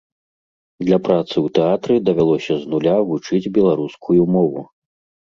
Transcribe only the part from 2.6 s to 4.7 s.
з нуля вучыць беларускую мову.